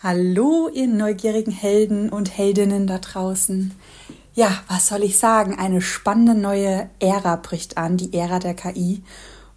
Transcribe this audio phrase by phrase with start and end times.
[0.00, 3.74] Hallo, ihr neugierigen Helden und Heldinnen da draußen.
[4.32, 5.58] Ja, was soll ich sagen?
[5.58, 9.02] Eine spannende neue Ära bricht an, die Ära der KI.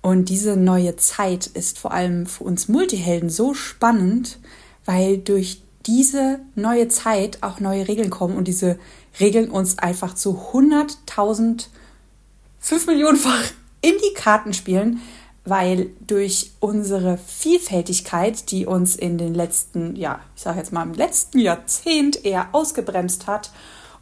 [0.01, 4.39] Und diese neue Zeit ist vor allem für uns Multihelden so spannend,
[4.83, 8.79] weil durch diese neue Zeit auch neue Regeln kommen und diese
[9.19, 11.67] Regeln uns einfach zu 100.000,
[12.59, 13.43] 5 Millionenfach
[13.81, 15.01] in die Karten spielen,
[15.43, 20.93] weil durch unsere Vielfältigkeit, die uns in den letzten, ja, ich sage jetzt mal im
[20.93, 23.51] letzten Jahrzehnt eher ausgebremst hat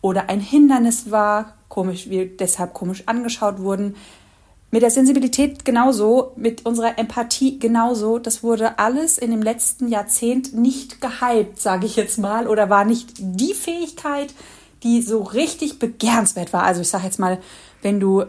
[0.02, 3.95] oder ein Hindernis war, komisch, wir deshalb komisch angeschaut wurden,
[4.71, 10.53] mit der Sensibilität genauso, mit unserer Empathie genauso, das wurde alles in dem letzten Jahrzehnt
[10.53, 14.33] nicht gehypt, sage ich jetzt mal, oder war nicht die Fähigkeit,
[14.83, 16.63] die so richtig begehrenswert war.
[16.63, 17.39] Also ich sage jetzt mal,
[17.81, 18.25] wenn du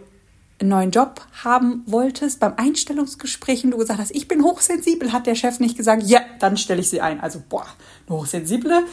[0.61, 5.27] einen neuen Job haben wolltest, beim Einstellungsgespräch und du gesagt hast, ich bin hochsensibel, hat
[5.27, 7.21] der Chef nicht gesagt, ja, dann stelle ich sie ein.
[7.21, 7.67] Also, boah,
[8.07, 8.85] eine hochsensible,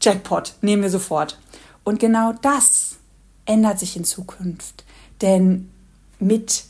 [0.00, 1.38] Jackpot, nehmen wir sofort.
[1.84, 2.96] Und genau das
[3.44, 4.84] ändert sich in Zukunft.
[5.22, 5.70] Denn
[6.18, 6.64] mit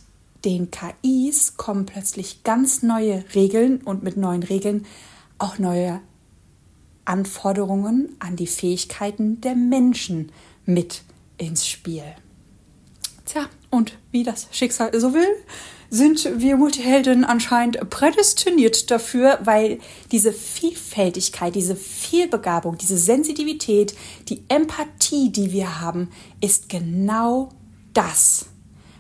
[0.45, 4.85] den KIs kommen plötzlich ganz neue Regeln und mit neuen Regeln
[5.39, 6.01] auch neue
[7.05, 10.31] Anforderungen an die Fähigkeiten der Menschen
[10.65, 11.03] mit
[11.39, 12.05] ins Spiel.
[13.25, 15.29] Tja, und wie das Schicksal so will,
[15.91, 19.79] sind wir Multihelden anscheinend prädestiniert dafür, weil
[20.11, 23.95] diese Vielfältigkeit, diese Vielbegabung, diese Sensitivität,
[24.29, 26.11] die Empathie, die wir haben,
[26.41, 27.51] ist genau
[27.95, 28.47] das,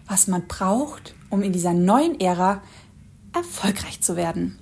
[0.07, 2.63] was man braucht, um in dieser neuen Ära
[3.35, 4.59] erfolgreich zu werden.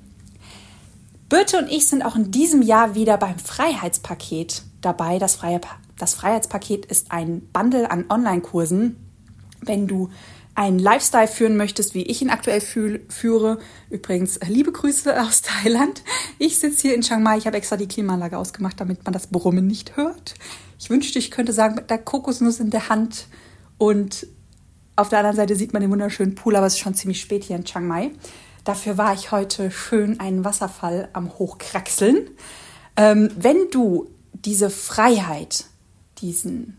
[1.29, 5.19] Birte und ich sind auch in diesem Jahr wieder beim Freiheitspaket dabei.
[5.19, 5.61] Das, Freie,
[5.99, 9.04] das Freiheitspaket ist ein Bundle an Online-Kursen,
[9.67, 10.11] wenn du
[10.55, 13.59] einen Lifestyle führen möchtest, wie ich ihn aktuell führe.
[13.91, 16.03] Übrigens, liebe Grüße aus Thailand.
[16.39, 17.39] Ich sitze hier in Chiang Mai.
[17.39, 20.35] Ich habe extra die Klimaanlage ausgemacht, damit man das Brummen nicht hört.
[20.79, 23.27] Ich wünschte, ich könnte sagen, mit der Kokosnuss in der Hand
[23.79, 24.27] und
[24.97, 27.43] auf der anderen Seite sieht man den wunderschönen Pool, aber es ist schon ziemlich spät
[27.43, 28.13] hier in Chiang Mai.
[28.63, 32.31] Dafür war ich heute schön einen Wasserfall am Hochkraxeln.
[32.97, 35.65] Ähm, wenn du diese Freiheit,
[36.19, 36.79] diesen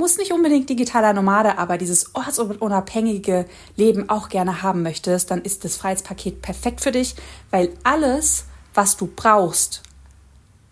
[0.00, 3.44] muss nicht unbedingt digitaler Nomade, aber dieses ortsunabhängige
[3.76, 7.16] Leben auch gerne haben möchtest, dann ist das Freiheitspaket perfekt für dich,
[7.50, 9.82] weil alles, was du brauchst,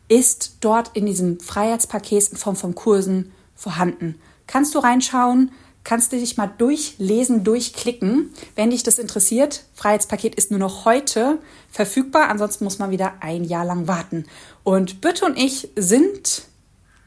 [0.09, 4.19] ist dort in diesem Freiheitspaket in Form von Kursen vorhanden.
[4.47, 5.53] Kannst du reinschauen,
[5.85, 8.31] kannst du dich mal durchlesen, durchklicken.
[8.57, 11.39] Wenn dich das interessiert, Freiheitspaket ist nur noch heute
[11.71, 14.25] verfügbar, ansonsten muss man wieder ein Jahr lang warten.
[14.65, 16.49] Und Bütte und ich sind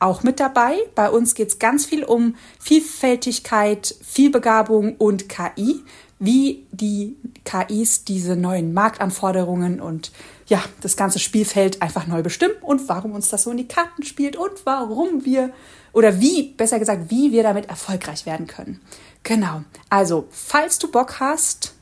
[0.02, 0.78] auch mit dabei.
[0.96, 5.82] Bei uns geht es ganz viel um Vielfältigkeit, Vielbegabung und KI,
[6.20, 10.12] wie die KIs diese neuen Marktanforderungen und
[10.48, 14.04] ja, das ganze Spielfeld einfach neu bestimmen und warum uns das so in die Karten
[14.04, 15.52] spielt und warum wir
[15.94, 18.82] oder wie, besser gesagt, wie wir damit erfolgreich werden können.
[19.24, 19.64] Genau.
[19.90, 21.74] Also, falls du Bock hast,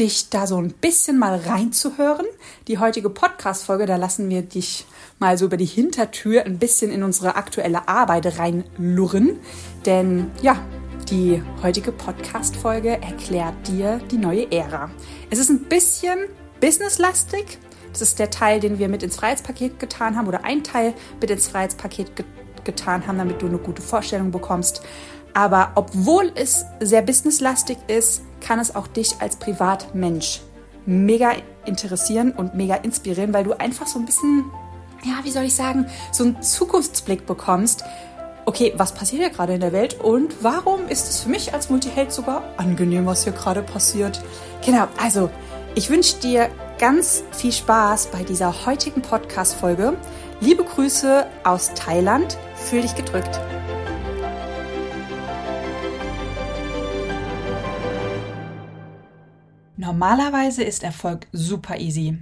[0.00, 2.26] dich da so ein bisschen mal reinzuhören.
[2.68, 4.86] Die heutige Podcast-Folge, da lassen wir dich
[5.18, 9.38] mal so über die Hintertür ein bisschen in unsere aktuelle Arbeit reinlurren.
[9.84, 10.56] Denn ja,
[11.10, 14.90] die heutige Podcast-Folge erklärt dir die neue Ära.
[15.28, 16.18] Es ist ein bisschen
[16.60, 17.58] businesslastig.
[17.92, 21.30] Das ist der Teil, den wir mit ins Freiheitspaket getan haben oder ein Teil mit
[21.30, 22.24] ins Freiheitspaket ge
[22.62, 24.82] getan haben, damit du eine gute Vorstellung bekommst.
[25.34, 30.40] Aber obwohl es sehr businesslastig ist, kann es auch dich als Privatmensch
[30.86, 31.32] mega
[31.64, 34.44] interessieren und mega inspirieren, weil du einfach so ein bisschen,
[35.04, 37.84] ja, wie soll ich sagen, so einen Zukunftsblick bekommst.
[38.46, 41.70] Okay, was passiert hier gerade in der Welt und warum ist es für mich als
[41.70, 44.22] Multiheld sogar angenehm, was hier gerade passiert?
[44.64, 45.30] Genau, also
[45.74, 46.48] ich wünsche dir
[46.78, 49.96] ganz viel Spaß bei dieser heutigen Podcast-Folge.
[50.40, 53.38] Liebe Grüße aus Thailand, fühl dich gedrückt.
[59.80, 62.18] Normalerweise ist Erfolg super easy.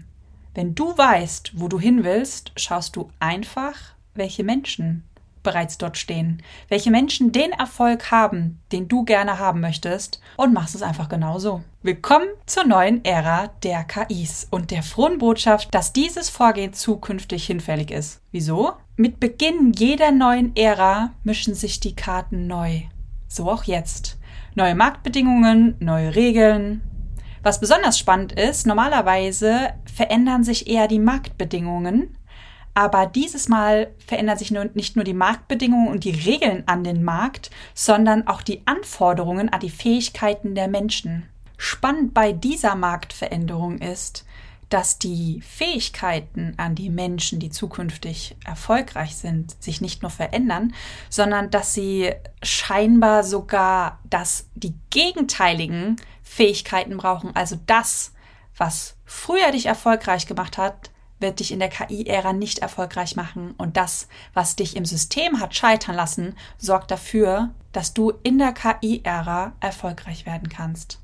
[0.54, 3.74] Wenn du weißt, wo du hin willst, schaust du einfach,
[4.14, 5.02] welche Menschen
[5.42, 10.76] bereits dort stehen, welche Menschen den Erfolg haben, den du gerne haben möchtest und machst
[10.76, 11.64] es einfach genauso.
[11.82, 17.90] Willkommen zur neuen Ära der KIs und der frohen Botschaft, dass dieses Vorgehen zukünftig hinfällig
[17.90, 18.20] ist.
[18.30, 18.74] Wieso?
[18.94, 22.82] Mit Beginn jeder neuen Ära mischen sich die Karten neu.
[23.26, 24.16] So auch jetzt.
[24.54, 26.82] Neue Marktbedingungen, neue Regeln,
[27.42, 32.16] was besonders spannend ist, normalerweise verändern sich eher die Marktbedingungen,
[32.74, 37.02] aber dieses Mal verändern sich nur, nicht nur die Marktbedingungen und die Regeln an den
[37.02, 41.28] Markt, sondern auch die Anforderungen an die Fähigkeiten der Menschen.
[41.56, 44.24] Spannend bei dieser Marktveränderung ist,
[44.68, 50.74] dass die Fähigkeiten an die Menschen, die zukünftig erfolgreich sind, sich nicht nur verändern,
[51.08, 52.12] sondern dass sie
[52.42, 55.96] scheinbar sogar dass die gegenteiligen
[56.28, 57.34] Fähigkeiten brauchen.
[57.34, 58.12] Also das,
[58.56, 60.90] was früher dich erfolgreich gemacht hat,
[61.20, 63.54] wird dich in der KI-Ära nicht erfolgreich machen.
[63.58, 68.52] Und das, was dich im System hat scheitern lassen, sorgt dafür, dass du in der
[68.52, 71.00] KI-Ära erfolgreich werden kannst.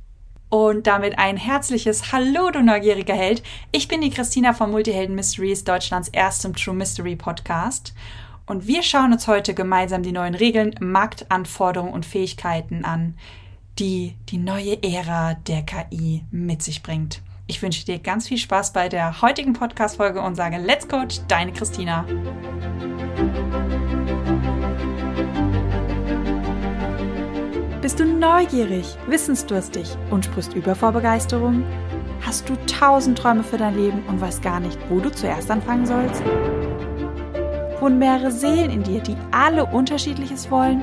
[0.51, 3.43] Und damit ein herzliches Hallo, du neugieriger Held.
[3.73, 7.93] Ich bin die Christina von Multihelden Mysteries, Deutschlands erstem True Mystery Podcast.
[8.47, 13.17] Und wir schauen uns heute gemeinsam die neuen Regeln, Marktanforderungen und Fähigkeiten an,
[13.79, 17.23] die die neue Ära der KI mit sich bringt.
[17.47, 21.53] Ich wünsche dir ganz viel Spaß bei der heutigen Podcast-Folge und sage Let's Coach, deine
[21.53, 22.07] Christina.
[27.83, 31.65] Bist du neugierig, wissensdurstig und sprichst über vor Begeisterung?
[32.23, 35.85] Hast du tausend Träume für dein Leben und weißt gar nicht, wo du zuerst anfangen
[35.85, 36.23] sollst?
[37.81, 40.83] Wohnen mehrere Seelen in dir, die alle unterschiedliches wollen?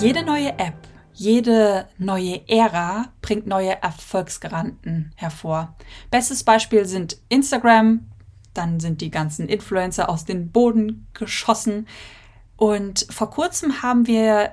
[0.00, 5.74] Jede neue App, jede neue Ära bringt neue Erfolgsgaranten hervor.
[6.08, 8.06] Bestes Beispiel sind Instagram,
[8.54, 11.88] dann sind die ganzen Influencer aus dem Boden geschossen.
[12.56, 14.52] Und vor kurzem haben wir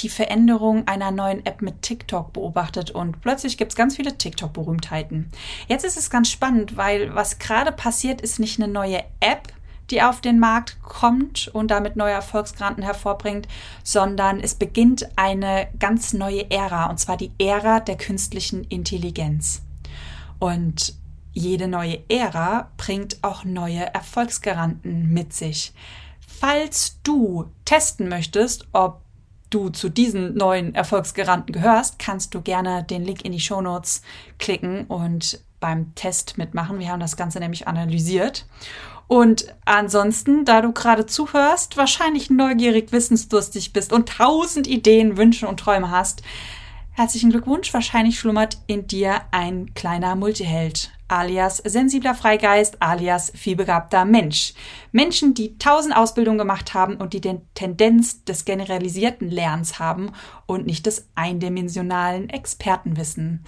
[0.00, 5.30] die Veränderung einer neuen App mit TikTok beobachtet und plötzlich gibt es ganz viele TikTok-Berühmtheiten.
[5.68, 9.52] Jetzt ist es ganz spannend, weil was gerade passiert, ist nicht eine neue App,
[9.90, 13.48] die auf den Markt kommt und damit neue Erfolgsgranten hervorbringt,
[13.82, 19.62] sondern es beginnt eine ganz neue Ära, und zwar die Ära der künstlichen Intelligenz.
[20.38, 20.94] Und
[21.32, 25.72] jede neue Ära bringt auch neue Erfolgsgaranten mit sich.
[26.26, 29.02] Falls du testen möchtest, ob
[29.50, 34.02] du zu diesen neuen Erfolgsgaranten gehörst, kannst du gerne den Link in die Show Notes
[34.38, 36.78] klicken und beim Test mitmachen.
[36.80, 38.46] Wir haben das Ganze nämlich analysiert.
[39.12, 45.60] Und ansonsten, da du gerade zuhörst, wahrscheinlich neugierig, wissensdurstig bist und tausend Ideen, Wünsche und
[45.60, 46.22] Träume hast,
[46.92, 47.72] herzlichen Glückwunsch.
[47.72, 54.54] Wahrscheinlich schlummert in dir ein kleiner Multiheld alias sensibler Freigeist, alias vielbegabter Mensch.
[54.92, 60.12] Menschen, die tausend Ausbildungen gemacht haben und die den Tendenz des generalisierten Lernens haben
[60.46, 63.44] und nicht des eindimensionalen Expertenwissen.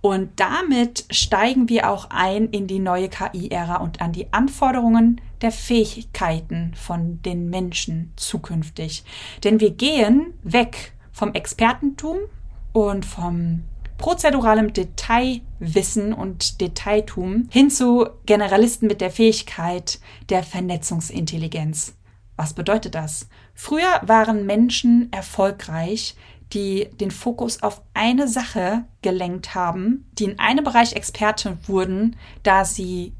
[0.00, 5.50] Und damit steigen wir auch ein in die neue KI-Ära und an die Anforderungen der
[5.50, 9.02] Fähigkeiten von den Menschen zukünftig.
[9.42, 12.18] Denn wir gehen weg vom Expertentum
[12.86, 13.64] und vom
[13.98, 19.98] prozeduralem Detailwissen und Detailtum hin zu Generalisten mit der Fähigkeit
[20.30, 21.94] der Vernetzungsintelligenz.
[22.36, 23.28] Was bedeutet das?
[23.54, 26.14] Früher waren Menschen erfolgreich,
[26.52, 32.64] die den Fokus auf eine Sache gelenkt haben, die in einem Bereich Experte wurden, da
[32.64, 33.12] sie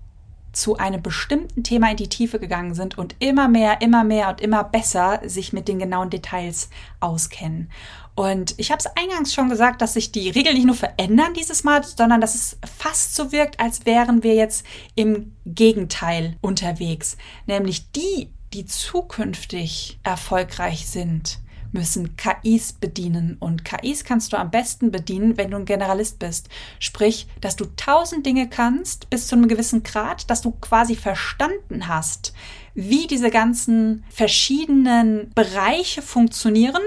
[0.53, 4.41] zu einem bestimmten Thema in die Tiefe gegangen sind und immer mehr, immer mehr und
[4.41, 7.71] immer besser sich mit den genauen Details auskennen.
[8.19, 11.63] Und ich habe es eingangs schon gesagt, dass sich die Regeln nicht nur verändern dieses
[11.63, 17.17] Mal, sondern dass es fast so wirkt, als wären wir jetzt im Gegenteil unterwegs.
[17.47, 21.39] Nämlich die, die zukünftig erfolgreich sind,
[21.71, 23.37] müssen KIs bedienen.
[23.39, 26.49] Und KIs kannst du am besten bedienen, wenn du ein Generalist bist.
[26.81, 31.87] Sprich, dass du tausend Dinge kannst bis zu einem gewissen Grad, dass du quasi verstanden
[31.87, 32.33] hast,
[32.75, 36.83] wie diese ganzen verschiedenen Bereiche funktionieren,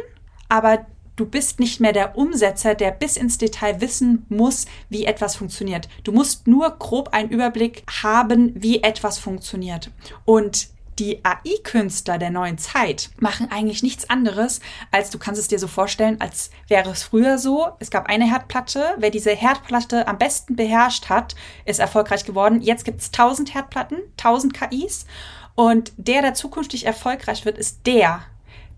[0.49, 0.85] aber
[1.21, 5.87] Du bist nicht mehr der Umsetzer, der bis ins Detail wissen muss, wie etwas funktioniert.
[6.03, 9.91] Du musst nur grob einen Überblick haben, wie etwas funktioniert.
[10.25, 15.59] Und die AI-Künstler der neuen Zeit machen eigentlich nichts anderes, als du kannst es dir
[15.59, 17.67] so vorstellen, als wäre es früher so.
[17.77, 18.95] Es gab eine Herdplatte.
[18.97, 21.35] Wer diese Herdplatte am besten beherrscht hat,
[21.65, 22.61] ist erfolgreich geworden.
[22.61, 25.05] Jetzt gibt es tausend Herdplatten, tausend KIs.
[25.53, 28.23] Und der, der zukünftig erfolgreich wird, ist der,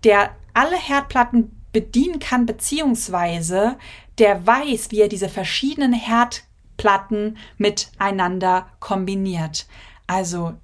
[0.04, 3.76] der alle Herdplatten bedienen kann, beziehungsweise
[4.16, 9.66] der weiß, wie er diese verschiedenen Herdplatten miteinander kombiniert.
[10.06, 10.54] Also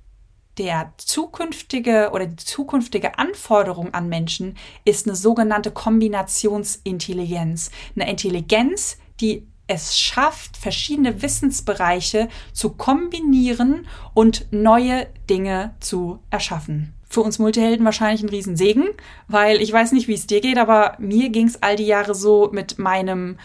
[0.57, 7.71] der zukünftige oder die zukünftige Anforderung an Menschen ist eine sogenannte Kombinationsintelligenz.
[7.97, 16.95] Eine Intelligenz, die es schafft, verschiedene Wissensbereiche zu kombinieren und neue Dinge zu erschaffen.
[17.11, 18.89] Für uns Multihelden wahrscheinlich ein Riesensegen,
[19.27, 22.15] weil ich weiß nicht, wie es dir geht, aber mir ging es all die Jahre
[22.15, 23.37] so mit meinem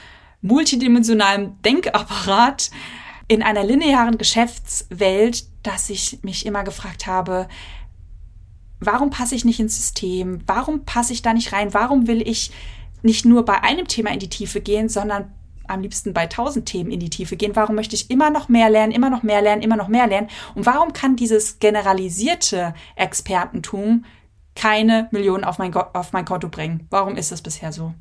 [0.42, 2.70] multidimensionalen Denkapparat
[3.28, 7.48] in einer linearen Geschäftswelt, dass ich mich immer gefragt habe,
[8.80, 10.42] warum passe ich nicht ins System?
[10.46, 11.74] Warum passe ich da nicht rein?
[11.74, 12.52] Warum will ich
[13.02, 15.32] nicht nur bei einem Thema in die Tiefe gehen, sondern
[15.68, 17.56] am liebsten bei tausend Themen in die Tiefe gehen?
[17.56, 20.30] Warum möchte ich immer noch mehr lernen, immer noch mehr lernen, immer noch mehr lernen?
[20.56, 24.06] Und warum kann dieses generalisierte Expertentum
[24.56, 26.88] keine Millionen auf mein, auf mein Konto bringen?
[26.90, 27.94] Warum ist das bisher so?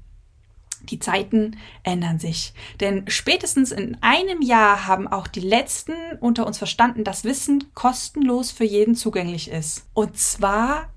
[0.91, 2.53] Die Zeiten ändern sich.
[2.81, 8.51] Denn spätestens in einem Jahr haben auch die Letzten unter uns verstanden, dass Wissen kostenlos
[8.51, 9.87] für jeden zugänglich ist.
[9.95, 10.91] Und zwar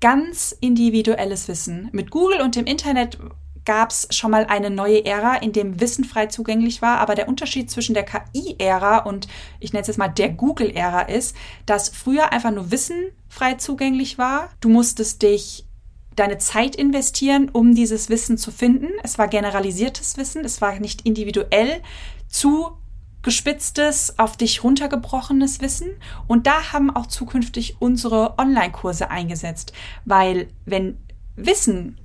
[0.00, 1.88] ganz individuelles Wissen.
[1.92, 3.18] Mit Google und dem Internet
[3.66, 6.98] gab es schon mal eine neue Ära, in dem Wissen frei zugänglich war.
[6.98, 9.28] Aber der Unterschied zwischen der KI-Ära und
[9.60, 14.16] ich nenne es jetzt mal der Google-Ära ist, dass früher einfach nur Wissen frei zugänglich
[14.16, 14.48] war.
[14.60, 15.66] Du musstest dich
[16.14, 18.88] deine Zeit investieren, um dieses Wissen zu finden.
[19.02, 21.82] Es war generalisiertes Wissen, es war nicht individuell
[22.28, 25.90] zugespitztes, auf dich runtergebrochenes Wissen.
[26.26, 29.72] Und da haben auch zukünftig unsere Online-Kurse eingesetzt,
[30.04, 30.96] weil wenn
[31.34, 31.98] Wissen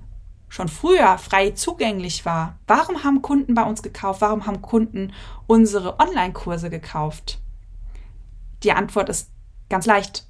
[0.51, 4.20] schon früher frei zugänglich war, warum haben Kunden bei uns gekauft?
[4.20, 5.13] Warum haben Kunden
[5.48, 7.39] unsere Online-Kurse gekauft?
[8.63, 9.31] Die Antwort ist
[9.70, 10.27] ganz leicht.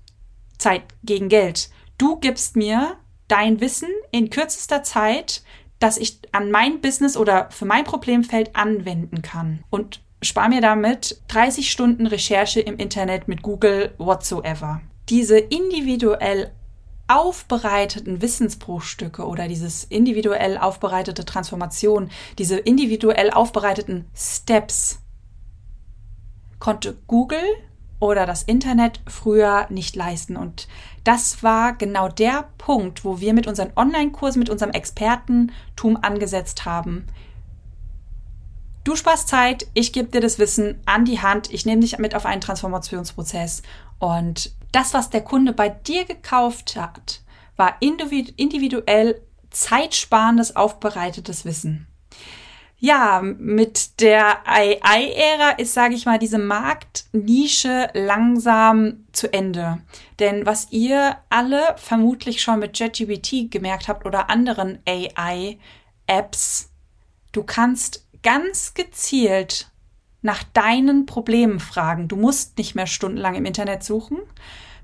[0.59, 1.71] Zeit gegen Geld.
[1.97, 2.97] Du gibst mir
[3.27, 5.41] dein Wissen in kürzester Zeit,
[5.79, 11.19] dass ich an mein Business oder für mein Problemfeld anwenden kann und spare mir damit
[11.29, 14.81] 30 Stunden Recherche im Internet mit Google whatsoever.
[15.09, 16.51] Diese individuell
[17.11, 24.99] aufbereiteten Wissensbruchstücke oder dieses individuell aufbereitete Transformation, diese individuell aufbereiteten Steps
[26.59, 27.43] konnte Google
[27.99, 30.37] oder das Internet früher nicht leisten.
[30.37, 30.69] Und
[31.03, 37.07] das war genau der Punkt, wo wir mit unseren Online-Kursen, mit unserem Expertentum angesetzt haben.
[38.85, 42.15] Du sparst Zeit, ich gebe dir das Wissen an die Hand, ich nehme dich mit
[42.15, 43.63] auf einen Transformationsprozess
[43.99, 47.21] und das, was der Kunde bei dir gekauft hat,
[47.55, 51.87] war individuell zeitsparendes, aufbereitetes Wissen.
[52.83, 59.83] Ja, mit der AI-Ära ist, sage ich mal, diese Marktnische langsam zu Ende.
[60.17, 66.71] Denn was ihr alle vermutlich schon mit JetGPT gemerkt habt oder anderen AI-Apps,
[67.31, 69.70] du kannst ganz gezielt
[70.21, 72.07] nach deinen Problemen fragen.
[72.07, 74.19] Du musst nicht mehr stundenlang im Internet suchen.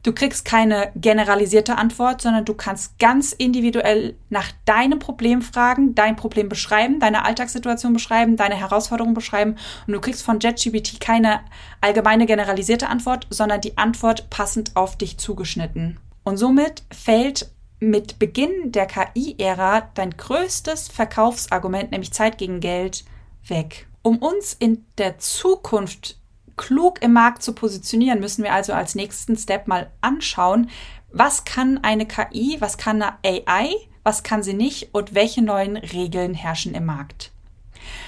[0.04, 6.16] Du kriegst keine generalisierte Antwort, sondern du kannst ganz individuell nach deinem Problem fragen, dein
[6.16, 11.42] Problem beschreiben, deine Alltagssituation beschreiben, deine Herausforderung beschreiben und du kriegst von JetGPT keine
[11.82, 16.00] allgemeine generalisierte Antwort, sondern die Antwort passend auf dich zugeschnitten.
[16.24, 23.04] Und somit fällt mit Beginn der KI-Ära dein größtes Verkaufsargument, nämlich Zeit gegen Geld,
[23.48, 23.88] weg.
[24.08, 26.18] Um uns in der Zukunft
[26.56, 30.70] klug im Markt zu positionieren, müssen wir also als nächsten Step mal anschauen,
[31.12, 35.76] was kann eine KI, was kann eine AI, was kann sie nicht und welche neuen
[35.76, 37.34] Regeln herrschen im Markt.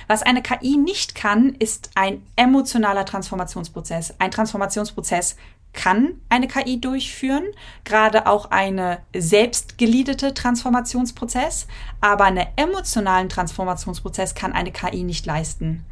[0.07, 4.15] Was eine KI nicht kann, ist ein emotionaler Transformationsprozess.
[4.19, 5.35] Ein Transformationsprozess
[5.73, 7.45] kann eine KI durchführen,
[7.83, 11.67] gerade auch eine selbstgeliedete Transformationsprozess,
[12.01, 15.85] aber einen emotionalen Transformationsprozess kann eine KI nicht leisten.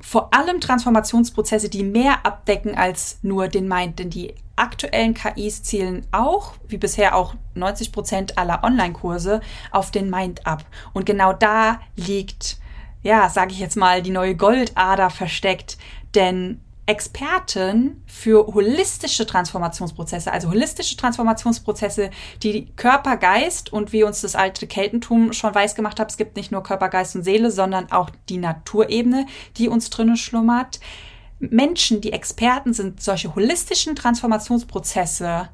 [0.00, 6.06] Vor allem Transformationsprozesse, die mehr abdecken als nur den Mind, denn die aktuellen KIs zielen
[6.10, 10.64] auch, wie bisher auch 90 Prozent aller Online-Kurse, auf den Mind ab.
[10.94, 12.58] Und genau da liegt,
[13.02, 15.76] ja, sage ich jetzt mal, die neue Goldader versteckt,
[16.14, 22.10] denn Experten für holistische Transformationsprozesse, also holistische Transformationsprozesse,
[22.42, 26.34] die Körper, Geist und wie uns das alte Keltentum schon weiß gemacht hat, es gibt
[26.34, 30.80] nicht nur Körper, Geist und Seele, sondern auch die Naturebene, die uns drinnen schlummert.
[31.38, 35.48] Menschen, die Experten sind, solche holistischen Transformationsprozesse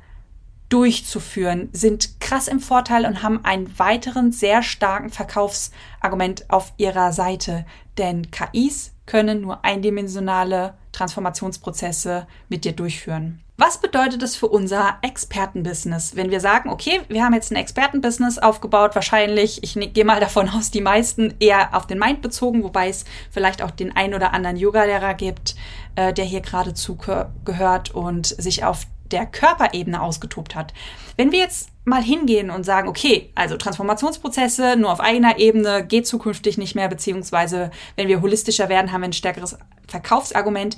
[0.70, 7.66] durchzuführen, sind krass im Vorteil und haben einen weiteren sehr starken Verkaufsargument auf ihrer Seite.
[7.98, 13.40] Denn KIs können nur eindimensionale Transformationsprozesse mit dir durchführen.
[13.58, 18.38] Was bedeutet es für unser Expertenbusiness, wenn wir sagen, okay, wir haben jetzt ein Expertenbusiness
[18.38, 22.62] aufgebaut, wahrscheinlich, ich ne, gehe mal davon aus, die meisten eher auf den Mind bezogen,
[22.64, 25.54] wobei es vielleicht auch den ein oder anderen Yoga-Lehrer gibt,
[25.94, 30.74] äh, der hier gerade zugehört und sich auf der Körperebene ausgetobt hat.
[31.16, 36.06] Wenn wir jetzt mal hingehen und sagen, okay, also Transformationsprozesse nur auf eigener Ebene geht
[36.06, 39.56] zukünftig nicht mehr, beziehungsweise wenn wir holistischer werden, haben wir ein stärkeres
[39.88, 40.76] Verkaufsargument.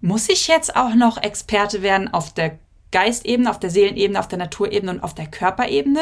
[0.00, 2.58] Muss ich jetzt auch noch Experte werden auf der
[2.90, 6.00] Geistebene, auf der Seelenebene, auf der Naturebene und auf der Körperebene?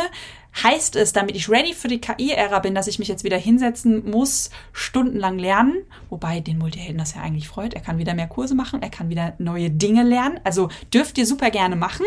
[0.63, 4.11] Heißt es, damit ich ready für die KI-Ära bin, dass ich mich jetzt wieder hinsetzen
[4.11, 5.85] muss, stundenlang lernen?
[6.09, 7.75] Wobei den Multihelden das ja eigentlich freut.
[7.75, 10.41] Er kann wieder mehr Kurse machen, er kann wieder neue Dinge lernen.
[10.43, 12.05] Also dürft ihr super gerne machen.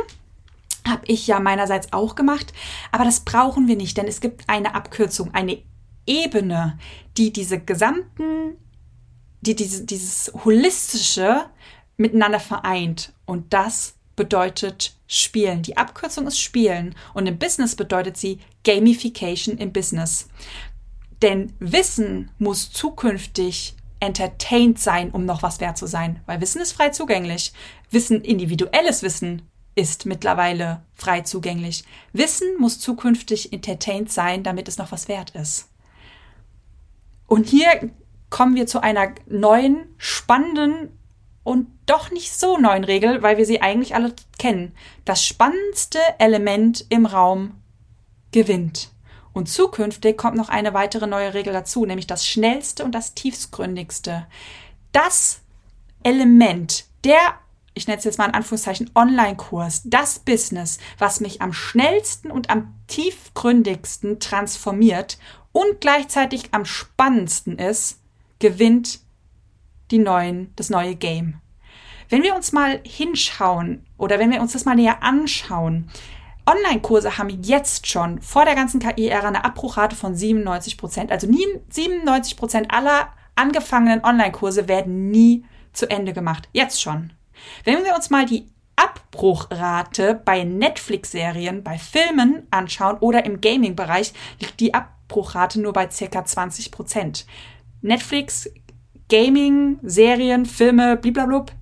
[0.86, 2.54] Habe ich ja meinerseits auch gemacht.
[2.92, 5.60] Aber das brauchen wir nicht, denn es gibt eine Abkürzung, eine
[6.06, 6.78] Ebene,
[7.16, 8.58] die diese gesamten,
[9.44, 11.46] die diese, dieses holistische
[11.98, 13.14] miteinander vereint.
[13.26, 15.64] Und das bedeutet Spielen.
[15.64, 16.96] Die Abkürzung ist Spielen.
[17.14, 20.28] Und im Business bedeutet sie Gamification im Business.
[21.22, 26.22] Denn Wissen muss zukünftig entertained sein, um noch was wert zu sein.
[26.26, 27.54] Weil Wissen ist frei zugänglich.
[27.92, 29.44] Wissen, individuelles Wissen
[29.76, 31.84] ist mittlerweile frei zugänglich.
[32.12, 35.70] Wissen muss zukünftig entertained sein, damit es noch was wert ist.
[37.28, 37.92] Und hier
[38.34, 40.98] kommen wir zu einer neuen, spannenden
[41.44, 44.74] und doch nicht so neuen Regel, weil wir sie eigentlich alle kennen.
[45.06, 47.62] Das spannendste Element im Raum
[48.32, 48.90] gewinnt.
[49.34, 54.26] Und zukünftig kommt noch eine weitere neue Regel dazu, nämlich das schnellste und das tiefsgründigste.
[54.92, 55.42] Das
[56.02, 57.20] Element, der
[57.76, 62.50] ich nenne es jetzt mal in Anführungszeichen Online-Kurs, das Business, was mich am schnellsten und
[62.50, 65.20] am tiefgründigsten transformiert
[65.52, 68.00] und gleichzeitig am spannendsten ist,
[68.44, 69.00] gewinnt
[69.90, 71.36] die neuen, das neue Game.
[72.10, 75.90] Wenn wir uns mal hinschauen oder wenn wir uns das mal näher anschauen,
[76.46, 81.10] Online-Kurse haben jetzt schon vor der ganzen KI-Ära eine Abbruchrate von 97 Prozent.
[81.10, 86.50] Also 97 Prozent aller angefangenen Online-Kurse werden nie zu Ende gemacht.
[86.52, 87.14] Jetzt schon.
[87.64, 88.46] Wenn wir uns mal die
[88.76, 96.26] Abbruchrate bei Netflix-Serien, bei Filmen anschauen oder im Gaming-Bereich, liegt die Abbruchrate nur bei circa
[96.26, 97.26] 20 Prozent.
[97.84, 98.50] Netflix,
[99.10, 101.54] Gaming, Serien, Filme, blablabla,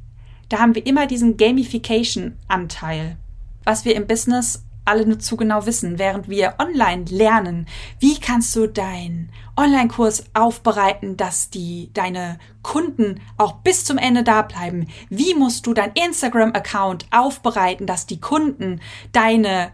[0.49, 3.17] da haben wir immer diesen Gamification-Anteil.
[3.63, 7.67] Was wir im Business alle nur zu genau wissen, während wir online lernen,
[7.99, 14.43] wie kannst du deinen Online-Kurs aufbereiten, dass die deine Kunden auch bis zum Ende da
[14.43, 14.87] bleiben?
[15.09, 18.79] Wie musst du dein Instagram-Account aufbereiten, dass die Kunden
[19.11, 19.71] deine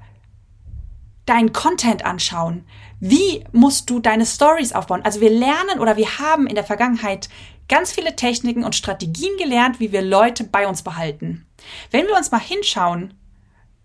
[1.28, 2.66] deinen Content anschauen?
[3.00, 5.04] Wie musst du deine Stories aufbauen?
[5.04, 7.30] Also wir lernen oder wir haben in der Vergangenheit
[7.70, 11.46] ganz viele Techniken und Strategien gelernt, wie wir Leute bei uns behalten.
[11.92, 13.14] Wenn wir uns mal hinschauen,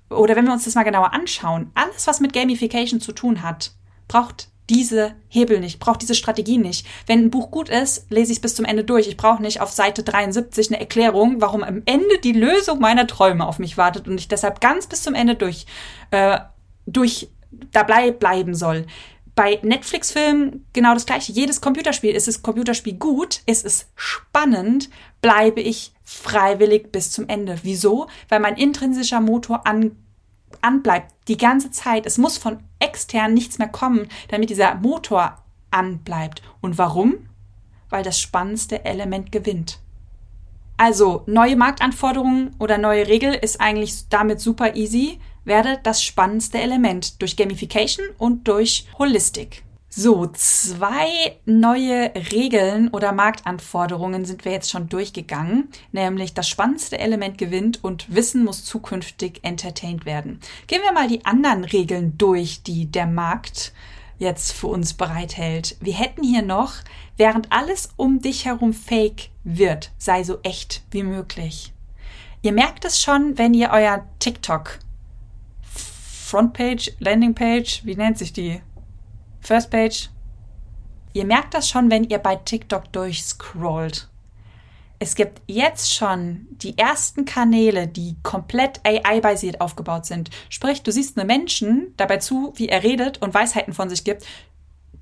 [0.08, 3.72] oder wenn wir uns das mal genauer anschauen, alles, was mit Gamification zu tun hat,
[4.08, 6.86] braucht diese Hebel nicht, braucht diese Strategie nicht.
[7.06, 9.08] Wenn ein Buch gut ist, lese ich es bis zum Ende durch.
[9.08, 13.46] Ich brauche nicht auf Seite 73 eine Erklärung, warum am Ende die Lösung meiner Träume
[13.46, 15.66] auf mich wartet und ich deshalb ganz bis zum Ende durch,
[16.10, 16.38] äh,
[16.86, 17.28] durch
[17.70, 18.86] dabei bleiben soll.
[19.34, 21.32] Bei Netflix-Filmen genau das gleiche.
[21.32, 24.90] Jedes Computerspiel, ist das Computerspiel gut, ist es spannend,
[25.22, 27.58] bleibe ich freiwillig bis zum Ende.
[27.62, 28.08] Wieso?
[28.28, 29.96] Weil mein intrinsischer Motor an,
[30.60, 32.04] anbleibt die ganze Zeit.
[32.04, 35.38] Es muss von extern nichts mehr kommen, damit dieser Motor
[35.70, 36.42] anbleibt.
[36.60, 37.28] Und warum?
[37.88, 39.78] Weil das spannendste Element gewinnt.
[40.76, 45.20] Also neue Marktanforderungen oder neue Regel ist eigentlich damit super easy.
[45.44, 49.62] Werde das spannendste Element durch Gamification und durch Holistik.
[49.94, 57.36] So, zwei neue Regeln oder Marktanforderungen sind wir jetzt schon durchgegangen, nämlich das spannendste Element
[57.36, 60.40] gewinnt und Wissen muss zukünftig entertained werden.
[60.66, 63.74] Gehen wir mal die anderen Regeln durch, die der Markt
[64.18, 65.76] jetzt für uns bereithält.
[65.80, 66.72] Wir hätten hier noch,
[67.18, 71.74] während alles um dich herum fake wird, sei so echt wie möglich.
[72.40, 74.78] Ihr merkt es schon, wenn ihr euer TikTok
[76.32, 78.62] Frontpage, Landingpage, wie nennt sich die?
[79.42, 80.08] First Page.
[81.12, 84.08] Ihr merkt das schon, wenn ihr bei TikTok durchscrollt.
[84.98, 90.30] Es gibt jetzt schon die ersten Kanäle, die komplett AI-basiert aufgebaut sind.
[90.48, 94.24] Sprich, du siehst einen Menschen dabei zu, wie er redet und Weisheiten von sich gibt,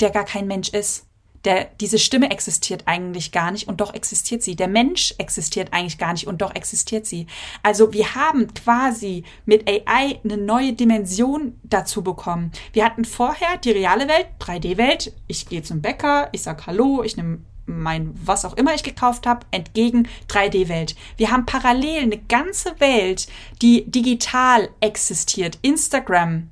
[0.00, 1.06] der gar kein Mensch ist
[1.44, 4.56] der, diese Stimme existiert eigentlich gar nicht und doch existiert sie.
[4.56, 7.26] Der Mensch existiert eigentlich gar nicht und doch existiert sie.
[7.62, 12.52] Also wir haben quasi mit AI eine neue Dimension dazu bekommen.
[12.72, 15.12] Wir hatten vorher die reale Welt, 3D-Welt.
[15.26, 19.26] Ich gehe zum Bäcker, ich sag Hallo, ich nehme mein was auch immer ich gekauft
[19.26, 20.96] habe, entgegen 3D-Welt.
[21.16, 23.28] Wir haben parallel eine ganze Welt,
[23.62, 25.58] die digital existiert.
[25.62, 26.50] Instagram,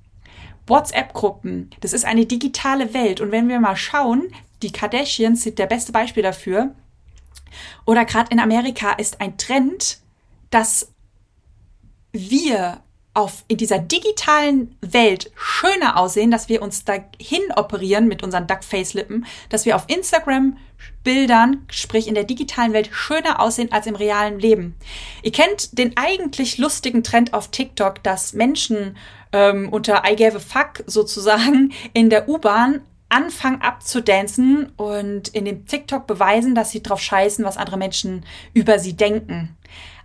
[0.66, 3.20] WhatsApp-Gruppen, das ist eine digitale Welt.
[3.20, 4.28] Und wenn wir mal schauen,
[4.62, 6.74] die Kardashians sind der beste Beispiel dafür.
[7.86, 9.98] Oder gerade in Amerika ist ein Trend,
[10.50, 10.92] dass
[12.12, 12.82] wir
[13.14, 19.26] auf, in dieser digitalen Welt schöner aussehen, dass wir uns dahin operieren mit unseren Duckface-Lippen,
[19.48, 20.56] dass wir auf Instagram
[21.02, 24.76] Bildern, sprich in der digitalen Welt, schöner aussehen als im realen Leben.
[25.22, 28.96] Ihr kennt den eigentlich lustigen Trend auf TikTok, dass Menschen
[29.32, 35.66] ähm, unter I gave a fuck sozusagen in der U-Bahn anfangen abzudancen und in dem
[35.66, 39.56] TikTok beweisen, dass sie drauf scheißen, was andere Menschen über sie denken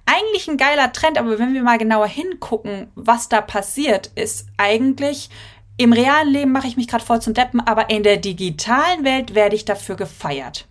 [0.06, 5.30] eigentlich ein geiler Trend, aber wenn wir mal genauer hingucken, was da passiert, ist eigentlich
[5.78, 9.34] im realen Leben mache ich mich gerade voll zum Deppen, aber in der digitalen Welt
[9.34, 10.68] werde ich dafür gefeiert.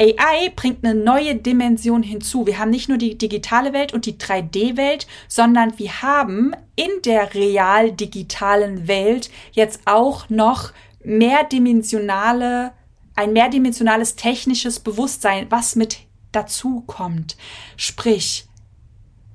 [0.00, 2.46] AI bringt eine neue Dimension hinzu.
[2.46, 7.34] Wir haben nicht nur die digitale Welt und die 3D-Welt, sondern wir haben in der
[7.34, 10.72] real-digitalen Welt jetzt auch noch
[11.04, 12.72] mehrdimensionale,
[13.14, 16.00] ein mehrdimensionales technisches Bewusstsein, was mit
[16.32, 17.36] dazu kommt.
[17.76, 18.46] Sprich,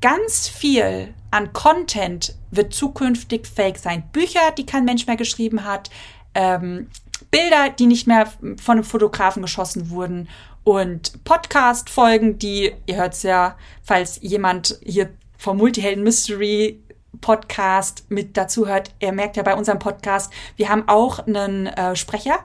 [0.02, 4.04] ganz viel an Content wird zukünftig fake sein.
[4.12, 5.90] Bücher, die kein Mensch mehr geschrieben hat,
[6.34, 6.88] ähm,
[7.32, 10.30] Bilder, die nicht mehr von einem Fotografen geschossen wurden
[10.64, 16.82] und Podcast-Folgen, die, ihr hört es ja, falls jemand hier vom Multihelden Mystery
[17.22, 21.96] Podcast mit dazu hört, er merkt ja bei unserem Podcast, wir haben auch einen äh,
[21.96, 22.40] Sprecher.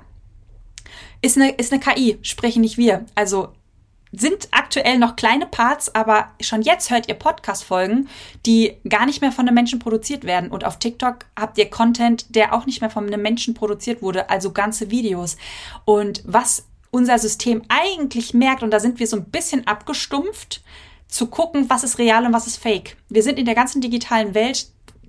[1.23, 3.07] Ist eine, ist eine KI, sprechen nicht wir.
[3.15, 3.53] Also
[4.17, 8.09] sind aktuell noch kleine Parts, aber schon jetzt hört ihr Podcast-Folgen,
[8.47, 10.51] die gar nicht mehr von einem Menschen produziert werden.
[10.51, 14.31] Und auf TikTok habt ihr Content, der auch nicht mehr von einem Menschen produziert wurde,
[14.31, 15.37] also ganze Videos.
[15.85, 20.63] Und was unser System eigentlich merkt, und da sind wir so ein bisschen abgestumpft,
[21.15, 22.97] zu gucken, was ist real und was ist fake.
[23.09, 24.67] Wir sind in der ganzen digitalen Welt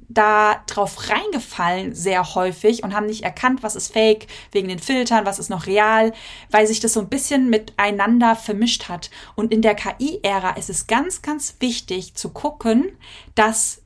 [0.07, 5.25] da drauf reingefallen sehr häufig und haben nicht erkannt, was ist fake wegen den Filtern,
[5.25, 6.13] was ist noch real,
[6.51, 9.09] weil sich das so ein bisschen miteinander vermischt hat.
[9.33, 12.95] Und in der KI-Ära ist es ganz, ganz wichtig zu gucken,
[13.33, 13.81] dass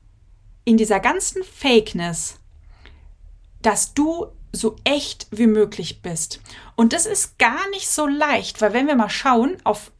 [0.66, 2.38] in dieser ganzen Fakeness,
[3.62, 6.42] dass du so echt wie möglich bist.
[6.76, 9.94] Und das ist gar nicht so leicht, weil wenn wir mal schauen auf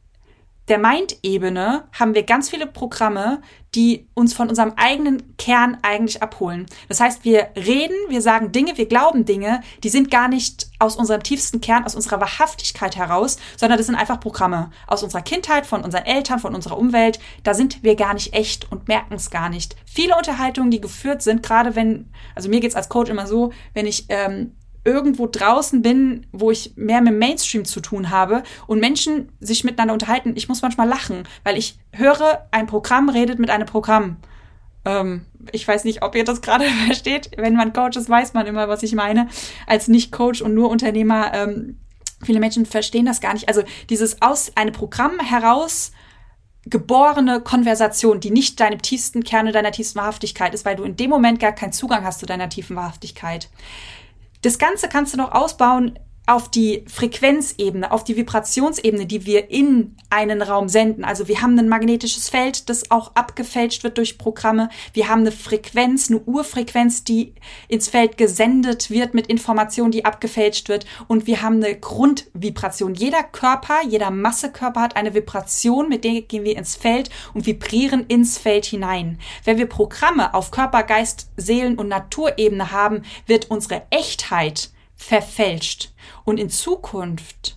[0.70, 3.42] der Mind-Ebene haben wir ganz viele Programme,
[3.74, 6.66] die uns von unserem eigenen Kern eigentlich abholen.
[6.88, 10.96] Das heißt, wir reden, wir sagen Dinge, wir glauben Dinge, die sind gar nicht aus
[10.96, 15.66] unserem tiefsten Kern, aus unserer Wahrhaftigkeit heraus, sondern das sind einfach Programme aus unserer Kindheit,
[15.66, 17.18] von unseren Eltern, von unserer Umwelt.
[17.42, 19.76] Da sind wir gar nicht echt und merken es gar nicht.
[19.84, 23.86] Viele Unterhaltungen, die geführt sind, gerade wenn, also mir geht's als Coach immer so, wenn
[23.86, 29.30] ich ähm, irgendwo draußen bin, wo ich mehr mit Mainstream zu tun habe und Menschen
[29.40, 33.66] sich miteinander unterhalten, ich muss manchmal lachen, weil ich höre, ein Programm redet mit einem
[33.66, 34.16] Programm.
[34.84, 37.30] Ähm, ich weiß nicht, ob ihr das gerade versteht.
[37.36, 39.28] Wenn man Coach ist, weiß man immer, was ich meine.
[39.66, 41.78] Als Nicht-Coach und nur Unternehmer, ähm,
[42.24, 43.48] viele Menschen verstehen das gar nicht.
[43.48, 45.92] Also dieses aus einem Programm heraus
[46.66, 51.10] geborene Konversation, die nicht deinem tiefsten Kerne, deiner tiefsten Wahrhaftigkeit ist, weil du in dem
[51.10, 53.48] Moment gar keinen Zugang hast zu deiner tiefen Wahrhaftigkeit.
[54.42, 55.98] Das Ganze kannst du noch ausbauen
[56.30, 61.04] auf die Frequenzebene, auf die Vibrationsebene, die wir in einen Raum senden.
[61.04, 64.68] Also wir haben ein magnetisches Feld, das auch abgefälscht wird durch Programme.
[64.92, 67.34] Wir haben eine Frequenz, eine Urfrequenz, die
[67.66, 70.86] ins Feld gesendet wird mit Information, die abgefälscht wird.
[71.08, 72.94] Und wir haben eine Grundvibration.
[72.94, 78.06] Jeder Körper, jeder Massekörper hat eine Vibration, mit der gehen wir ins Feld und vibrieren
[78.06, 79.18] ins Feld hinein.
[79.44, 85.92] Wenn wir Programme auf Körper, Geist, Seelen und Naturebene haben, wird unsere Echtheit verfälscht.
[86.24, 87.56] Und in Zukunft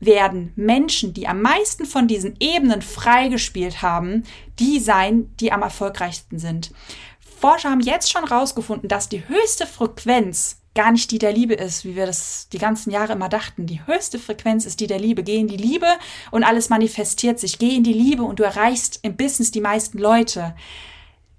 [0.00, 4.24] werden Menschen, die am meisten von diesen Ebenen freigespielt haben,
[4.58, 6.72] die sein, die am erfolgreichsten sind.
[7.20, 11.84] Forscher haben jetzt schon herausgefunden, dass die höchste Frequenz gar nicht die der Liebe ist,
[11.84, 13.66] wie wir das die ganzen Jahre immer dachten.
[13.66, 15.22] Die höchste Frequenz ist die der Liebe.
[15.22, 15.86] Geh in die Liebe
[16.30, 17.58] und alles manifestiert sich.
[17.58, 20.54] Geh in die Liebe und du erreichst im Business die meisten Leute.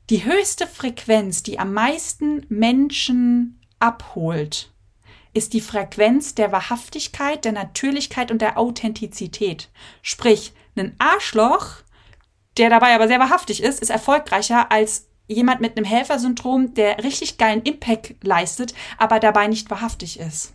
[0.10, 4.72] Die höchste Frequenz, die am meisten Menschen abholt,
[5.34, 9.70] ist die Frequenz der Wahrhaftigkeit, der Natürlichkeit und der Authentizität.
[10.02, 11.78] Sprich, ein Arschloch,
[12.58, 17.38] der dabei aber sehr wahrhaftig ist, ist erfolgreicher als jemand mit einem Helfersyndrom, der richtig
[17.38, 20.54] geilen Impact leistet, aber dabei nicht wahrhaftig ist.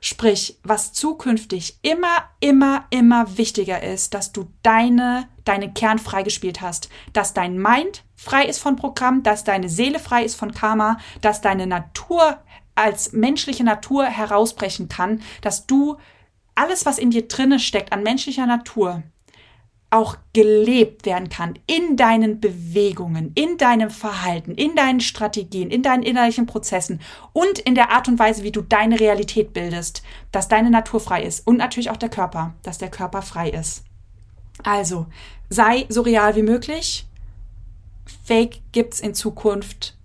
[0.00, 6.88] Sprich, was zukünftig immer, immer, immer wichtiger ist, dass du deine, deinen Kern freigespielt hast,
[7.12, 11.40] dass dein Mind frei ist von Programm, dass deine Seele frei ist von Karma, dass
[11.40, 12.38] deine Natur
[12.76, 15.96] als menschliche Natur herausbrechen kann, dass du
[16.54, 19.02] alles, was in dir drinne steckt an menschlicher Natur,
[19.90, 26.02] auch gelebt werden kann in deinen Bewegungen, in deinem Verhalten, in deinen Strategien, in deinen
[26.02, 27.00] innerlichen Prozessen
[27.32, 31.22] und in der Art und Weise, wie du deine Realität bildest, dass deine Natur frei
[31.22, 33.84] ist und natürlich auch der Körper, dass der Körper frei ist.
[34.64, 35.06] Also,
[35.50, 37.06] sei so real wie möglich,
[38.24, 39.96] Fake gibt's in Zukunft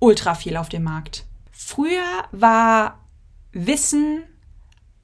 [0.00, 1.27] ultra viel auf dem Markt.
[1.70, 2.98] Früher war
[3.52, 4.22] Wissen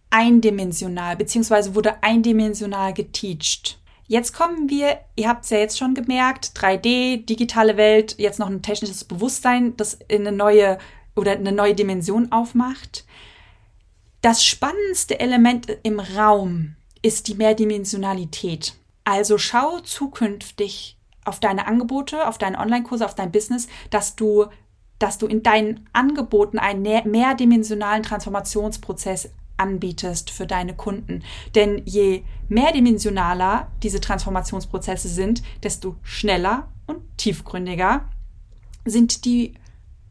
[0.08, 3.78] eindimensional, beziehungsweise wurde eindimensional geteacht.
[4.06, 8.48] Jetzt kommen wir, ihr habt es ja jetzt schon gemerkt, 3D, digitale Welt, jetzt noch
[8.48, 10.78] ein technisches Bewusstsein, das in eine neue
[11.14, 13.04] oder eine neue Dimension aufmacht.
[14.22, 18.72] Das spannendste Element im Raum ist die Mehrdimensionalität.
[19.04, 20.96] Also schau zukünftig
[21.26, 24.46] auf deine Angebote, auf deine Online-Kurse, auf dein Business, dass du,
[24.98, 31.22] dass du in deinen Angeboten einen mehrdimensionalen Transformationsprozess anbietest für deine Kunden.
[31.54, 38.08] Denn je mehrdimensionaler diese Transformationsprozesse sind, desto schneller und tiefgründiger
[38.84, 39.54] sind die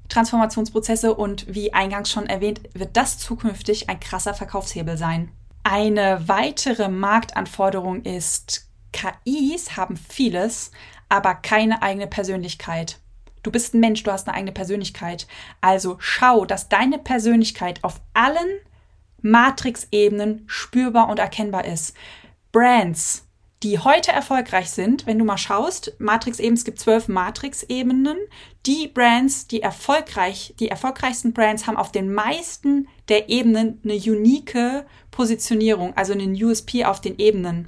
[0.09, 5.31] Transformationsprozesse und wie eingangs schon erwähnt, wird das zukünftig ein krasser Verkaufshebel sein.
[5.63, 10.71] Eine weitere Marktanforderung ist, KIs haben vieles,
[11.09, 12.99] aber keine eigene Persönlichkeit.
[13.43, 15.27] Du bist ein Mensch, du hast eine eigene Persönlichkeit.
[15.61, 18.59] Also schau, dass deine Persönlichkeit auf allen
[19.21, 21.95] Matrix-Ebenen spürbar und erkennbar ist.
[22.51, 23.27] Brands,
[23.63, 28.17] die heute erfolgreich sind, wenn du mal schaust, Matrix-Ebenen, es gibt zwölf Matrix-Ebenen.
[28.65, 34.85] Die Brands, die erfolgreich, die erfolgreichsten Brands haben auf den meisten der Ebenen eine unique
[35.11, 37.67] Positionierung, also einen USP auf den Ebenen.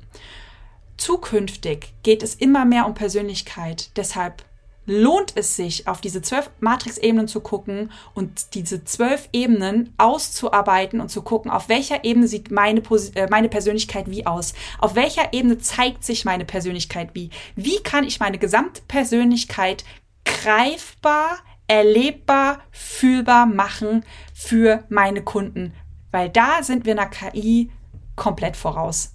[0.97, 3.91] Zukünftig geht es immer mehr um Persönlichkeit.
[3.97, 4.43] Deshalb
[4.85, 11.09] lohnt es sich, auf diese zwölf Matrix-Ebenen zu gucken und diese zwölf Ebenen auszuarbeiten und
[11.09, 12.81] zu gucken, auf welcher Ebene sieht meine,
[13.15, 14.53] äh, meine Persönlichkeit wie aus?
[14.79, 17.29] Auf welcher Ebene zeigt sich meine Persönlichkeit wie?
[17.55, 19.83] Wie kann ich meine Gesamtpersönlichkeit
[20.23, 25.73] greifbar, erlebbar, fühlbar machen für meine Kunden?
[26.11, 27.71] Weil da sind wir einer KI
[28.15, 29.14] komplett voraus.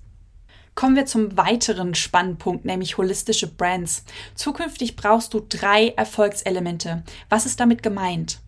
[0.81, 4.03] Kommen wir zum weiteren Spannpunkt, nämlich holistische Brands.
[4.35, 7.03] Zukünftig brauchst du drei Erfolgselemente.
[7.29, 8.41] Was ist damit gemeint?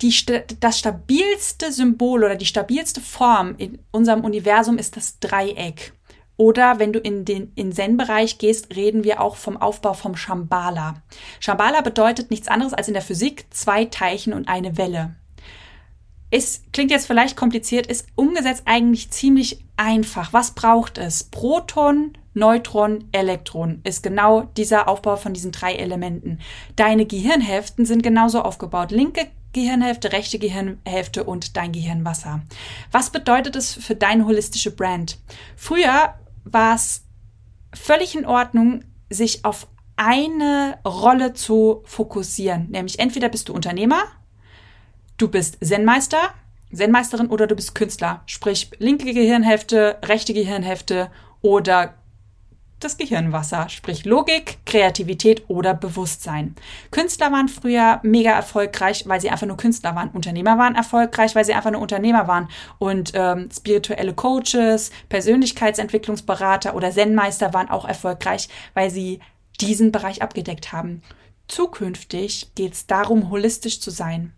[0.00, 0.14] Die,
[0.60, 5.92] das stabilste Symbol oder die stabilste Form in unserem Universum ist das Dreieck.
[6.36, 11.02] Oder wenn du in den in Zen-Bereich gehst, reden wir auch vom Aufbau vom Shambhala.
[11.40, 15.16] Shambhala bedeutet nichts anderes als in der Physik zwei Teilchen und eine Welle.
[16.34, 20.32] Es klingt jetzt vielleicht kompliziert, ist umgesetzt eigentlich ziemlich einfach.
[20.32, 21.24] Was braucht es?
[21.24, 26.38] Proton, Neutron, Elektron ist genau dieser Aufbau von diesen drei Elementen.
[26.74, 28.92] Deine Gehirnhälften sind genauso aufgebaut.
[28.92, 32.40] Linke Gehirnhälfte, rechte Gehirnhälfte und dein Gehirnwasser.
[32.90, 35.18] Was bedeutet es für deine holistische Brand?
[35.54, 36.14] Früher
[36.44, 37.04] war es
[37.74, 42.70] völlig in Ordnung, sich auf eine Rolle zu fokussieren.
[42.70, 44.04] Nämlich entweder bist du Unternehmer
[45.22, 46.34] du bist Zen-Meister,
[46.74, 48.22] Zen-Meisterin oder du bist Künstler.
[48.26, 51.10] Sprich, linke Gehirnhälfte, rechte Gehirnhälfte
[51.42, 51.94] oder
[52.80, 56.56] das Gehirnwasser, sprich Logik, Kreativität oder Bewusstsein.
[56.90, 60.10] Künstler waren früher mega erfolgreich, weil sie einfach nur Künstler waren.
[60.10, 62.48] Unternehmer waren erfolgreich, weil sie einfach nur Unternehmer waren.
[62.80, 69.20] Und ähm, spirituelle Coaches, Persönlichkeitsentwicklungsberater oder Zen-Meister waren auch erfolgreich, weil sie
[69.60, 71.02] diesen Bereich abgedeckt haben.
[71.46, 74.32] Zukünftig geht es darum, holistisch zu sein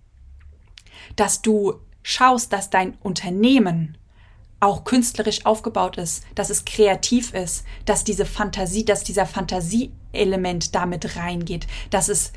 [1.16, 3.96] dass du schaust, dass dein Unternehmen
[4.61, 11.16] auch künstlerisch aufgebaut ist, dass es kreativ ist, dass diese Fantasie, dass dieser Fantasieelement damit
[11.16, 12.33] reingeht, dass es,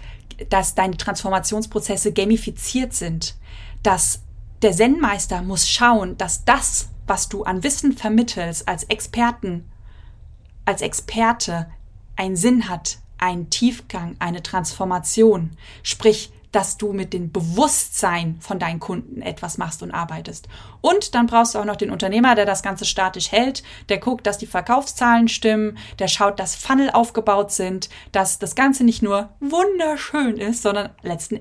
[0.50, 3.36] dass deine Transformationsprozesse gamifiziert sind,
[3.82, 4.22] dass
[4.62, 9.70] der Zen-Meister muss schauen, dass das, was du an Wissen vermittelst als Experten,
[10.66, 11.68] als Experte,
[12.16, 15.52] einen Sinn hat, einen Tiefgang, eine Transformation.
[15.84, 20.48] Sprich, dass du mit dem Bewusstsein von deinen Kunden etwas machst und arbeitest.
[20.82, 24.26] Und dann brauchst du auch noch den Unternehmer, der das Ganze statisch hält, der guckt,
[24.26, 29.30] dass die Verkaufszahlen stimmen, der schaut, dass Funnel aufgebaut sind, dass das Ganze nicht nur
[29.40, 31.40] wunderschön ist, sondern letzten,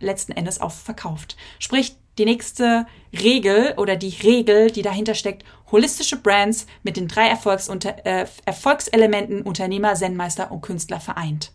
[0.00, 1.36] letzten Endes auch verkauft.
[1.58, 7.26] Sprich, die nächste Regel oder die Regel, die dahinter steckt, holistische Brands mit den drei
[7.28, 11.52] Erfolgs äh, Erfolgselementen Unternehmer, Zen-Meister und Künstler vereint.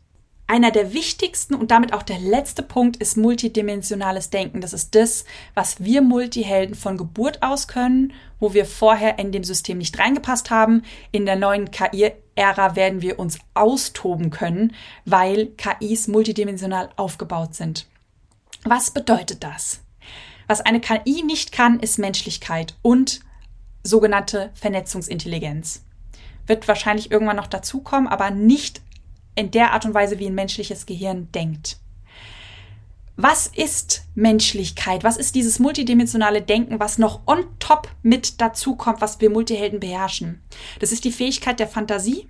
[0.50, 4.62] Einer der wichtigsten und damit auch der letzte Punkt ist multidimensionales Denken.
[4.62, 9.44] Das ist das, was wir Multihelden von Geburt aus können, wo wir vorher in dem
[9.44, 10.84] System nicht reingepasst haben.
[11.12, 17.86] In der neuen KI-Ära werden wir uns austoben können, weil KIs multidimensional aufgebaut sind.
[18.64, 19.82] Was bedeutet das?
[20.48, 23.20] Was eine KI nicht kann, ist Menschlichkeit und
[23.84, 25.84] sogenannte Vernetzungsintelligenz.
[26.46, 28.82] Wird wahrscheinlich irgendwann noch dazukommen, aber nicht
[29.38, 31.78] in der Art und Weise, wie ein menschliches Gehirn denkt.
[33.16, 35.04] Was ist Menschlichkeit?
[35.04, 39.80] Was ist dieses multidimensionale Denken, was noch on top mit dazu kommt, was wir Multihelden
[39.80, 40.42] beherrschen?
[40.80, 42.28] Das ist die Fähigkeit der Fantasie,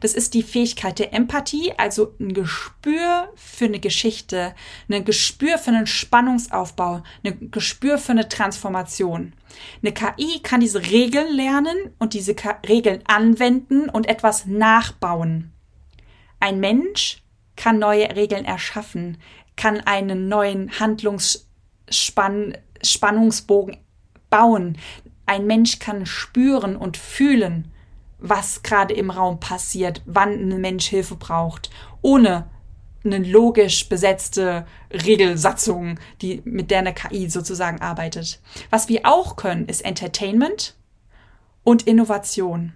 [0.00, 4.54] Das ist die Fähigkeit der Empathie, also ein Gespür für eine Geschichte,
[4.88, 9.32] ein Gespür für einen Spannungsaufbau, ein Gespür für eine Transformation.
[9.82, 12.36] Eine KI kann diese Regeln lernen und diese
[12.68, 15.52] Regeln anwenden und etwas nachbauen.
[16.40, 17.22] Ein Mensch
[17.56, 19.16] kann neue Regeln erschaffen,
[19.56, 23.78] kann einen neuen Handlungsspannungsbogen
[24.30, 24.78] bauen.
[25.26, 27.72] Ein Mensch kann spüren und fühlen
[28.18, 31.70] was gerade im Raum passiert, wann ein Mensch Hilfe braucht,
[32.02, 32.48] ohne
[33.04, 38.40] eine logisch besetzte Regelsatzung, die, mit der eine KI sozusagen arbeitet.
[38.70, 40.74] Was wir auch können, ist Entertainment
[41.62, 42.72] und Innovation.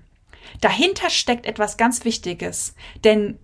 [0.60, 3.38] Dahinter steckt etwas ganz Wichtiges, denn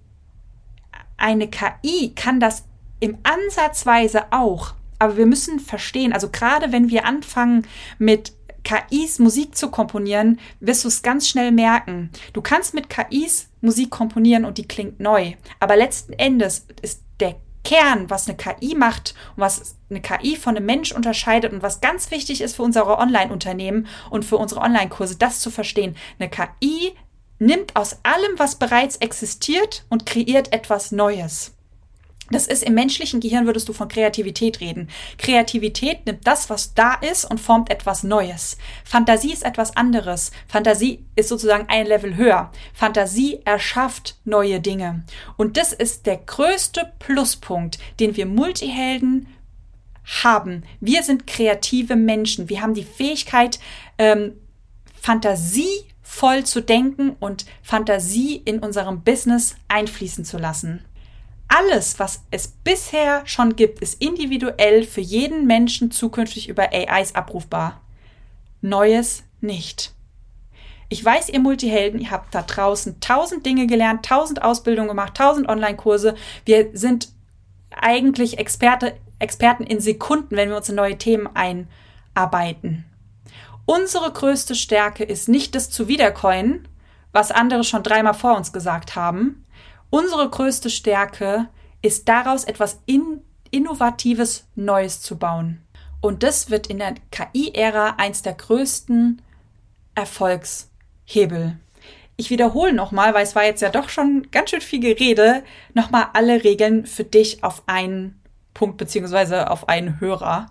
[1.19, 2.65] eine KI kann das
[3.01, 7.67] im Ansatzweise auch, aber wir müssen verstehen, also gerade wenn wir anfangen
[7.99, 8.33] mit
[8.65, 12.11] KIs Musik zu komponieren, wirst du es ganz schnell merken.
[12.33, 15.35] Du kannst mit KIs Musik komponieren und die klingt neu.
[15.61, 20.57] Aber letzten Endes ist der Kern, was eine KI macht und was eine KI von
[20.57, 25.17] einem Mensch unterscheidet und was ganz wichtig ist für unsere Online-Unternehmen und für unsere Online-Kurse,
[25.17, 25.97] das zu verstehen.
[26.19, 26.93] Eine KI
[27.39, 31.53] nimmt aus allem, was bereits existiert und kreiert etwas Neues.
[32.31, 34.91] Das ist im menschlichen Gehirn würdest du von Kreativität reden.
[35.17, 38.59] Kreativität nimmt das, was da ist und formt etwas Neues.
[38.85, 40.31] Fantasie ist etwas anderes.
[40.47, 42.53] Fantasie ist sozusagen ein Level höher.
[42.75, 45.05] Fantasie erschafft neue Dinge.
[45.39, 49.29] Und das ist der größte Pluspunkt, den wir Multihelden
[50.23, 50.65] haben.
[50.81, 52.51] Wir sind kreative Menschen.
[52.51, 53.59] Wir haben die Fähigkeit,
[53.97, 54.35] ähm,
[55.01, 60.85] Fantasie voll zu denken und Fantasie in unserem Business einfließen zu lassen
[61.49, 67.81] alles, was es bisher schon gibt, ist individuell für jeden Menschen zukünftig über AIs abrufbar.
[68.61, 69.95] Neues nicht.
[70.91, 75.49] Ich weiß, ihr Multihelden, ihr habt da draußen tausend Dinge gelernt, tausend Ausbildungen gemacht, tausend
[75.49, 76.15] Online-Kurse.
[76.45, 77.09] Wir sind
[77.71, 82.85] eigentlich Experte, Experten in Sekunden, wenn wir uns in neue Themen einarbeiten.
[83.71, 86.67] Unsere größte Stärke ist nicht das zu wiedercoinen,
[87.13, 89.45] was andere schon dreimal vor uns gesagt haben,
[89.91, 91.49] Unsere größte Stärke
[91.81, 95.63] ist daraus etwas in Innovatives Neues zu bauen.
[96.01, 99.23] Und das wird in der KI-Ära eins der größten
[99.95, 101.57] Erfolgshebel.
[102.17, 106.09] Ich wiederhole nochmal, weil es war jetzt ja doch schon ganz schön viel Gerede, nochmal
[106.13, 108.21] alle Regeln für dich auf einen
[108.53, 110.47] Punkt beziehungsweise auf einen Hörer.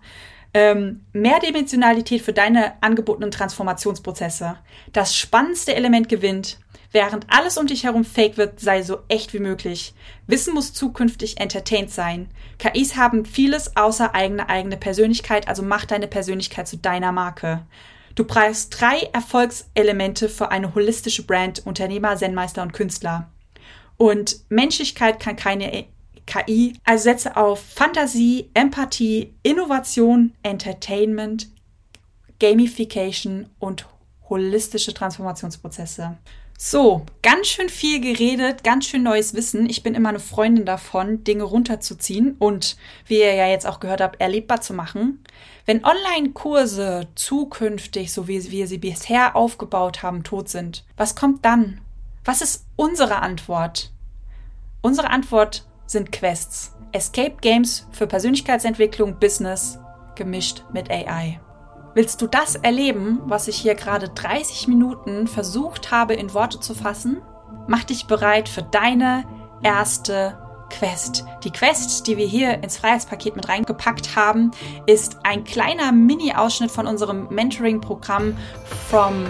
[0.59, 4.57] Ähm, Mehrdimensionalität für deine angebotenen Transformationsprozesse.
[4.91, 6.57] Das spannendste Element gewinnt.
[6.91, 9.93] Während alles um dich herum fake wird, sei so echt wie möglich.
[10.25, 12.29] Wissen muss zukünftig entertained sein.
[12.57, 17.61] KIs haben vieles außer eigene eigene Persönlichkeit, also mach deine Persönlichkeit zu deiner Marke.
[18.15, 23.29] Du brauchst drei Erfolgselemente für eine holistische Brand, Unternehmer, Zen-Meister und Künstler.
[23.97, 25.71] Und Menschlichkeit kann keine
[26.27, 31.47] KI, also setze auf Fantasie, Empathie, Innovation, Entertainment,
[32.39, 33.87] Gamification und
[34.29, 36.17] holistische Transformationsprozesse.
[36.59, 39.69] So, ganz schön viel geredet, ganz schön neues Wissen.
[39.69, 44.01] Ich bin immer eine Freundin davon, Dinge runterzuziehen und, wie ihr ja jetzt auch gehört
[44.01, 45.23] habt, erlebbar zu machen.
[45.67, 51.79] Wenn Online-Kurse zukünftig, so wie wir sie bisher aufgebaut haben, tot sind, was kommt dann?
[52.25, 53.91] Was ist unsere Antwort?
[54.81, 56.73] Unsere Antwort sind Quests.
[56.91, 59.79] Escape Games für Persönlichkeitsentwicklung, Business,
[60.15, 61.39] gemischt mit AI.
[61.95, 66.75] Willst du das erleben, was ich hier gerade 30 Minuten versucht habe in Worte zu
[66.75, 67.21] fassen?
[67.67, 69.25] Mach dich bereit für deine
[69.63, 70.37] erste
[70.69, 71.25] Quest.
[71.43, 74.51] Die Quest, die wir hier ins Freiheitspaket mit reingepackt haben,
[74.85, 78.37] ist ein kleiner Mini-Ausschnitt von unserem Mentoring-Programm
[78.89, 79.25] From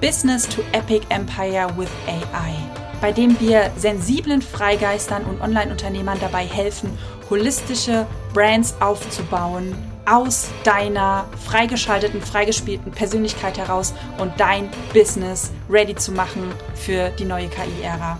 [0.00, 2.54] Business to Epic Empire with AI,
[3.00, 6.90] bei dem wir sensiblen Freigeistern und Online-Unternehmern dabei helfen,
[7.30, 9.74] holistische Brands aufzubauen
[10.06, 17.48] aus deiner freigeschalteten, freigespielten Persönlichkeit heraus und dein Business ready zu machen für die neue
[17.48, 18.18] KI-Ära.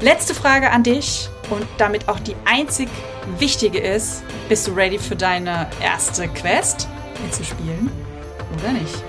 [0.00, 2.88] Letzte Frage an dich und damit auch die einzig
[3.38, 6.88] wichtige ist, bist du ready für deine erste Quest
[7.24, 7.90] mitzuspielen
[8.58, 9.02] oder nicht?